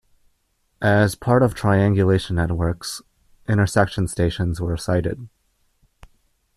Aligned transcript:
As 0.81 1.13
part 1.13 1.43
of 1.43 1.53
triangulation 1.53 2.37
networks, 2.37 3.03
intersection 3.47 4.07
stations 4.07 4.59
were 4.59 4.75
sighted. 4.75 5.29